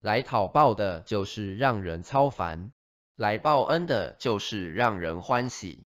[0.00, 2.70] 来讨报的就是让人操烦，
[3.16, 5.87] 来报恩的就是让人欢喜。